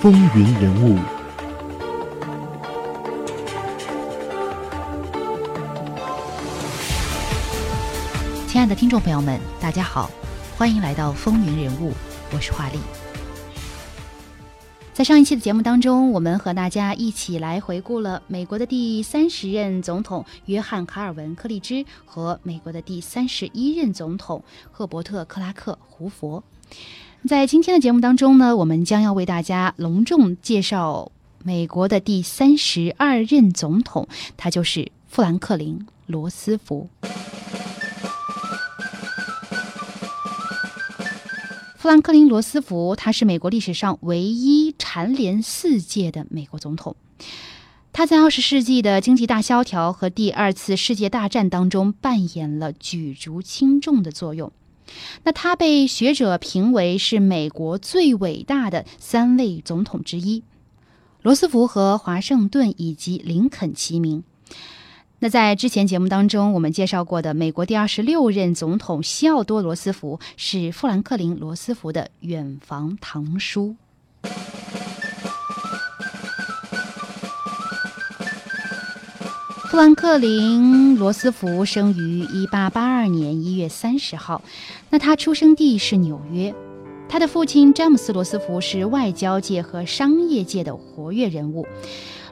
[0.00, 0.98] 风云人物。
[8.48, 10.10] 亲爱的听众朋友们，大家好，
[10.56, 11.92] 欢迎来到风云人物，
[12.32, 12.78] 我是华丽。
[14.94, 24.42] 在上一期的节目当中，我们和大家一起来回顾了美国的第三十任总统约翰·卡尔文·克利兹和美国的第三十一任总统
[24.72, 26.42] 赫伯特·克拉克·胡佛。
[27.28, 31.12] 在今天的节目当中呢，我们将要为大家隆重介绍
[31.44, 36.88] 美国的第三十二任总统，他就是富兰克林·罗斯福。
[41.76, 46.96] 富兰克林·罗斯福，他是美国历史上唯一蝉联四届的美国总统。
[47.92, 54.50] 他在二十世纪的经济大萧条和第二次世界大战当中扮演了举足轻重的作用。
[55.24, 60.42] 那他被学者评为是美国最伟大的三位总统之一，
[61.22, 64.24] 罗斯福和华盛顿以及林肯齐名。
[65.22, 73.76] 那在之前节目当中，我们介绍过的美国第二十六任总统西奥多·罗斯福是富兰克林·罗斯福的远房堂叔。
[79.70, 84.42] 富兰克林·罗斯福生于一八八二年一月三十号，
[84.90, 86.52] 那他出生地是纽约。
[87.08, 91.64] 他的父亲詹姆斯·罗斯福是外交界和商业界的活跃人物。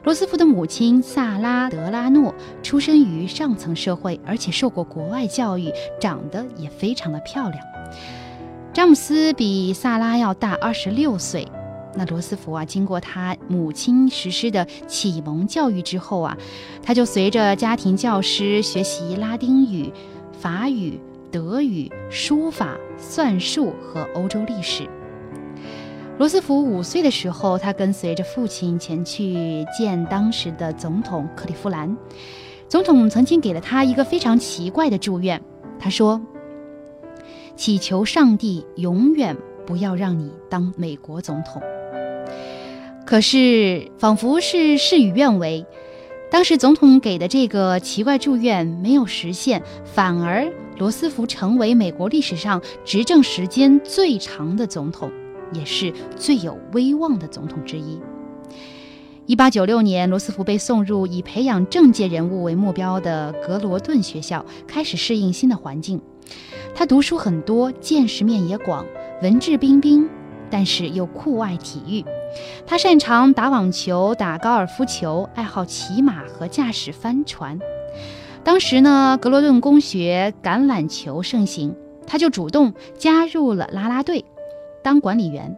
[0.03, 7.63] 罗斯福的母亲萨拉·德拉诺出生于上层社会，而且受过国外教育，长得也非常的漂亮。
[8.73, 11.47] 詹姆斯比萨拉要大二十六岁。
[11.99, 16.37] 那罗斯福啊，经过他母亲实施的启蒙教育之后啊，
[16.81, 19.91] 他就随着家庭教师学习拉丁语、
[20.31, 20.97] 法语、
[21.29, 24.87] 德语、书法、算术和欧洲历史。
[26.17, 31.97] 罗斯福五岁的时候，他跟随着父亲前去见当时的总统克利夫兰。
[32.69, 35.41] 总统曾经给了他一个非常奇怪的祝愿，
[35.77, 36.21] 他说
[37.57, 39.35] ：“祈求上帝永远
[39.65, 41.61] 不要让你当美国总统。”
[43.09, 45.65] 可是，仿佛是事与愿违，
[46.29, 50.47] 当时总统给的这个奇怪祝愿没有实现，反而
[50.77, 55.09] 罗斯福成为美国历史上执政时间最长的总统。
[55.51, 57.99] 也是最有威望的总统之一。
[59.25, 65.99] 一八九六年，罗斯福被送入以培养政界人物为目标的格罗顿学校，开始适应新的环境。
[66.75, 68.85] 他读书很多，见识面也广，
[69.23, 70.07] 文质彬彬，
[70.51, 72.05] 但是又酷爱体育。
[72.65, 77.59] 他擅长打网球、打高尔夫球，爱好骑马和驾驶帆船。
[78.43, 81.75] 当时呢，格罗顿公学橄榄球盛行，
[82.07, 84.23] 他就主动加入了啦啦队。
[84.81, 85.57] 当管理员，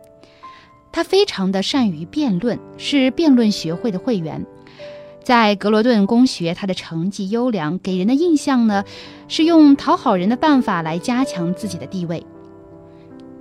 [0.91, 4.45] 他非常的善于辩论，是辩论学会的会员。
[5.23, 8.83] 在格罗顿公学，他的成绩优良，给人的印象呢
[9.27, 12.25] 是用讨好人的办法来加强自己的地位。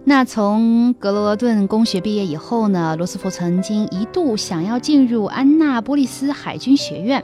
[0.03, 7.23] 那从格罗顿公学毕业以后呢，罗斯福曾经一度想要进入安娜波利斯海军学院，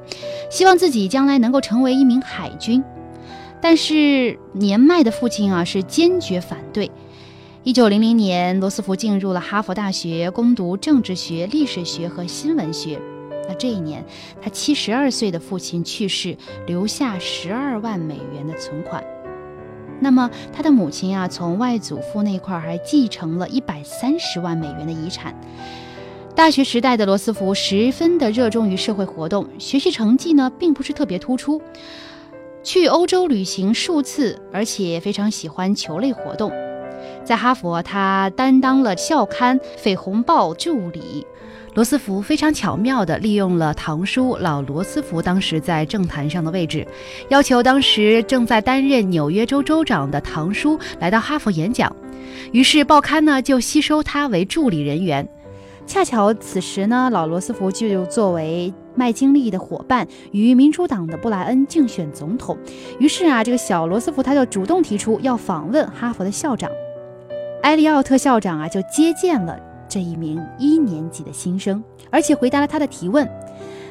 [0.50, 2.84] 希望自己将来能够成为一名海军。
[3.60, 6.90] 但是年迈的父亲啊是坚决反对。
[7.64, 13.00] 一九零零年，罗斯福进入了哈佛大学攻读政治学、历史学和新闻学。
[13.48, 14.04] 那这一年，
[14.40, 19.02] 他七十二岁的父亲去世，留下十二万美元的存款。
[20.00, 25.34] 那么，他的母亲啊，从外祖父那块还继承了一百三十万美元的遗产。
[26.34, 31.62] 大学时代的罗斯福十分的热衷于社会活动，学习成绩呢，并不是特别突出。
[32.62, 36.52] 去欧洲旅行数次，而且非常喜欢球类活动。
[37.24, 41.26] 在哈佛，他担当了校刊《绯红报》助理。
[41.76, 46.86] 罗斯福非常巧妙地利用了堂叔老罗斯福当时在政坛上的位置，
[47.28, 51.94] 要求当时正在担任纽约州州长的堂叔来到哈佛演讲。
[52.50, 55.28] 于是报刊呢就吸收他为助理人员。
[55.86, 62.56] 恰巧此时呢，老罗斯福就作为麦金利的伙伴，与民主党的布莱恩竞选总统。
[62.98, 66.70] 于是啊，这个小罗斯福他就主动提出要访问哈佛的校长。
[67.64, 69.58] 埃利奥特校长啊，就接见了
[69.88, 73.28] 这一名一年级的新生，而且回答了他的提问。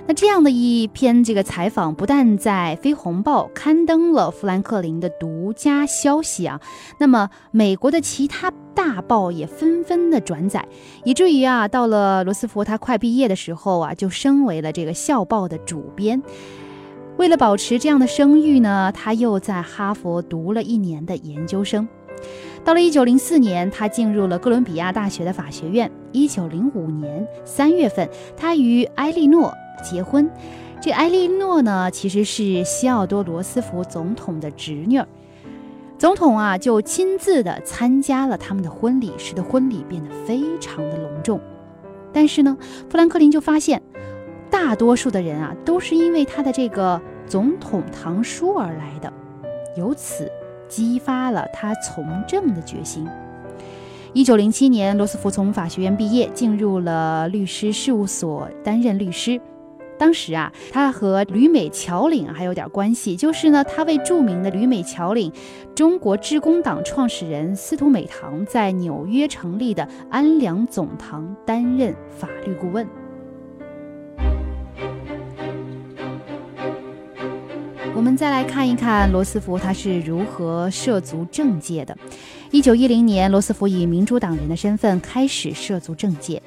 [0.07, 6.61] 那这样的一篇这个采访，不但在《飞鸿报》刊登了富兰克林的独家消息啊，
[6.99, 10.63] 那么美国的其他大报也纷纷的转载，
[11.03, 16.21] 以至于啊，到了罗斯福他快毕业的时候啊，就升为了这个校报的主编。
[17.17, 21.87] 为了保持这样的声誉呢，他又在哈佛读了一年的研究生。
[22.65, 25.89] 到了一九零四年，他进入了哥伦比亚大学的法学院。
[26.11, 29.53] 一九零五年三月份，他与埃莉诺
[29.83, 30.27] 结婚。
[30.81, 34.99] 这埃莉诺呢，其实是西奥多·罗斯福总统的侄女。
[35.99, 41.39] 总统啊，就亲自的参加了他们的婚礼，使得婚礼变得非常的隆重。
[42.11, 42.57] 但是呢，
[42.89, 43.79] 富兰克林就发现，
[44.49, 49.13] 大多数的人啊，都是因为他的这个总统堂叔而来的，
[49.77, 50.31] 由此
[50.67, 53.07] 激发了他从政的决心。
[54.13, 59.41] 一九零七年，罗斯福从法学院毕业，进入了律师事务所担任律师。
[59.97, 65.31] 当时啊，他和旅美侨领还有点关系，就是呢，他为著名的旅美侨领
[65.73, 72.85] 中国致公党创始人司徒美堂在纽约成立的安良总堂担任法律顾问。
[77.95, 81.97] 我们再来看一看罗斯福他是如何涉足政界的。
[82.51, 86.41] 一九一零年，罗斯福以民主党人的身份开始涉足政界。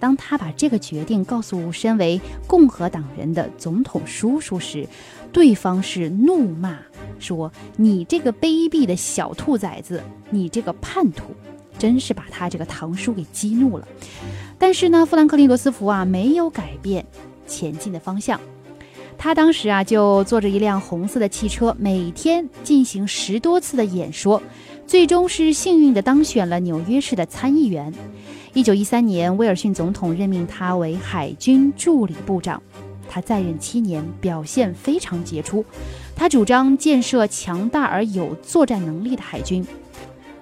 [0.00, 4.88] 当他把这个决定告诉身为共和党人的总统叔叔时，
[5.32, 6.76] 对方是怒骂
[7.20, 11.26] 说：“你这个卑鄙的小兔崽子，你这个叛徒！”
[11.78, 13.86] 真是把他这个堂叔给激怒了。
[14.58, 17.06] 但是呢，富兰克林·罗斯福啊，没有改变
[17.46, 18.40] 前进的方向。
[19.18, 24.40] 他当时啊，就坐着一辆红色的汽车，每天进行十多次的演说，
[24.86, 27.92] 最终是幸运的当选了纽约市的参议员。
[28.54, 32.62] 一九一三年，威尔逊总统任命他为海军助理部长。
[33.10, 35.64] 他在任七年，表现非常杰出。
[36.14, 39.66] 他主张建设强大而有作战能力的海军。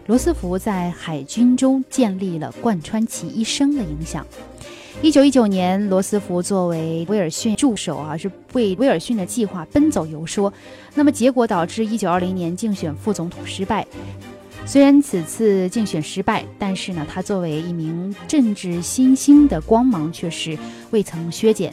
[0.06, 4.24] 罗斯福在海军中建立了贯穿其一生的影响。
[5.02, 10.52] 一九一九年，罗斯福作为威尔逊助手啊，是为威尔逊的计划奔走游说。
[10.94, 13.86] 那么结果导致一九二零年竞选副总统失败。
[14.64, 20.58] 虽然此次竞选失败，但是呢，他作为一名政治新星的光芒却是
[20.90, 21.72] 未曾削减。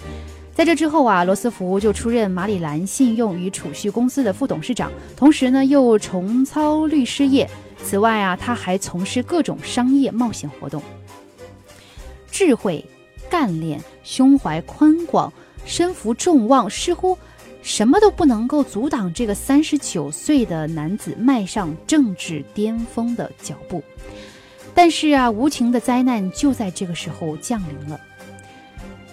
[0.54, 7.50] 在这之后啊，罗斯福就出任马里兰信用与储蓄公司的副董事长，同时呢又重操律师业。
[7.82, 10.84] 此外啊，他还从事各种商业冒险活动。
[12.30, 12.84] 智慧、
[13.34, 15.34] 干练、胸怀宽广、
[15.66, 17.18] 身负众望，似乎。
[17.64, 23.82] 什么都不能够阻挡这个三十九岁的男子迈上政治巅峰的脚步，
[24.76, 28.00] 但是啊，无情的灾难就在这个时候降临了。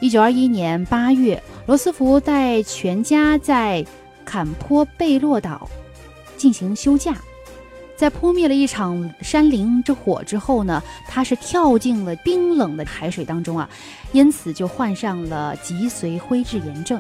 [0.01, 3.87] 一九二一年八月，罗斯福带全家在
[4.25, 5.67] 坎坡贝洛岛
[6.37, 7.17] 进行休假，
[8.01, 13.69] 在扑灭了一场山林之火之后呢，他是跳进了冰冷的海水当中啊，
[14.13, 16.99] 因此就患上了脊髓灰质炎症，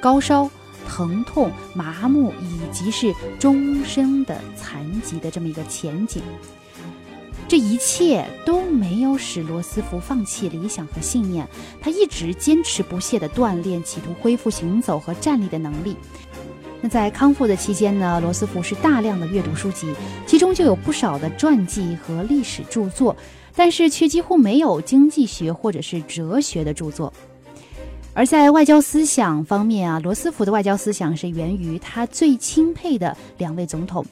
[0.00, 0.50] 高烧。
[0.88, 6.22] 疼痛、麻木以及是终身的残疾的这么一个前景，
[7.46, 11.46] 这一切都没有使罗斯福放弃理想和信念。
[11.78, 15.94] 他一直坚持不懈地锻炼，企图恢复行走和站立的能力。
[16.80, 19.92] 那在康复的期间呢，罗斯福是大量的阅读书籍，
[20.26, 23.16] 其中就有不少的传记和历史著作，
[23.56, 27.12] 但是却几乎没有经济学或者是哲学的著作。
[28.14, 34.04] 而在外交思想方面啊，罗斯福的外交思想是源于他最钦佩的两位总统，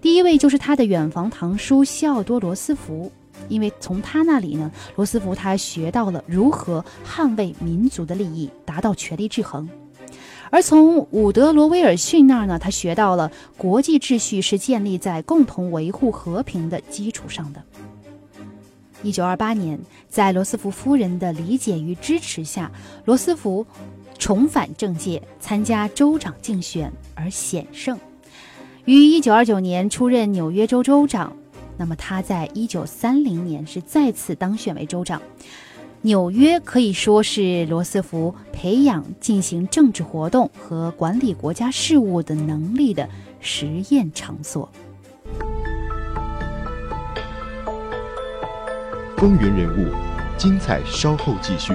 [0.00, 3.10] 第一位就是他的远房堂叔西奥多·罗斯福，
[3.48, 9.66] 因为从他那里呢，罗斯福他学到了如何捍卫民族的利益，达到权力制衡；
[10.50, 17.62] 而从伍德罗·威尔逊那儿呢，他学到了国际秩序是建立在共同维护和平的基础上的。
[19.02, 19.78] 一九二八年，
[20.08, 22.70] 在罗斯福夫人的理解与支持下，
[23.04, 23.64] 罗斯福
[24.18, 27.96] 重返政界，参加州长竞选而险胜，
[28.86, 31.32] 于一九二九年出任纽约州州长。
[31.76, 35.22] 那么他在一九三零年是再次当选为州长。
[36.02, 43.08] 纽约可以说是罗斯福培养、进行政治活动和管理国家事务的能力的
[43.40, 44.68] 实验场所。
[49.16, 49.92] 风云人物，
[50.36, 51.72] 精彩稍后继续。